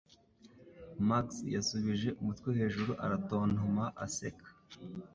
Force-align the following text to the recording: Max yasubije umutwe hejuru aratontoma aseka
Max 1.09 1.27
yasubije 1.55 2.09
umutwe 2.21 2.49
hejuru 2.59 2.91
aratontoma 3.05 3.85
aseka 4.05 4.47